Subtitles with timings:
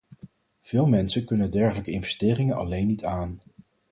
[0.61, 3.39] Veel mensen kunnen dergelijke investeringen alleen niet aan.